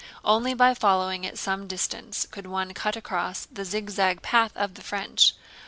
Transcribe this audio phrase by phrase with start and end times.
[0.25, 4.81] Only by following at some distance could one cut across the zigzag path of the
[4.81, 5.35] French.